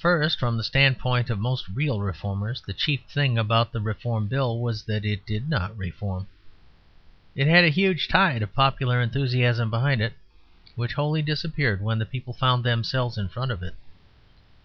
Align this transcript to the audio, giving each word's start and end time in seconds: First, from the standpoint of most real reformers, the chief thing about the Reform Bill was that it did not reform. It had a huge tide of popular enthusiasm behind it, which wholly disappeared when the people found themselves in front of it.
First, 0.00 0.40
from 0.40 0.56
the 0.56 0.64
standpoint 0.64 1.30
of 1.30 1.38
most 1.38 1.68
real 1.68 2.00
reformers, 2.00 2.60
the 2.60 2.72
chief 2.72 3.04
thing 3.04 3.38
about 3.38 3.70
the 3.70 3.80
Reform 3.80 4.26
Bill 4.26 4.58
was 4.58 4.82
that 4.82 5.04
it 5.04 5.24
did 5.24 5.48
not 5.48 5.78
reform. 5.78 6.26
It 7.36 7.46
had 7.46 7.62
a 7.62 7.68
huge 7.68 8.08
tide 8.08 8.42
of 8.42 8.52
popular 8.52 9.00
enthusiasm 9.00 9.70
behind 9.70 10.00
it, 10.00 10.14
which 10.74 10.94
wholly 10.94 11.22
disappeared 11.22 11.80
when 11.82 12.00
the 12.00 12.04
people 12.04 12.32
found 12.34 12.64
themselves 12.64 13.16
in 13.16 13.28
front 13.28 13.52
of 13.52 13.62
it. 13.62 13.76